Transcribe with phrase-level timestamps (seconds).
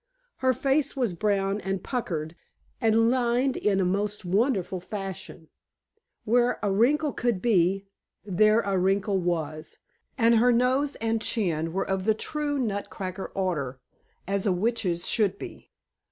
[0.37, 2.35] Her face was brown and puckered
[2.81, 5.47] and lined in a most wonderful fashion.
[6.25, 7.85] Where a wrinkle could be,
[8.25, 9.77] there a wrinkle was,
[10.17, 13.79] and her nose and chin were of the true nutcracker order,
[14.27, 15.69] as a witch's should be.